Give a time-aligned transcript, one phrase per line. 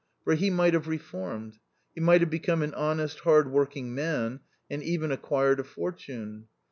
[0.23, 1.59] For he might have re formed;
[1.93, 6.47] he might have become an honest, hard working man, and even acquired a fortune.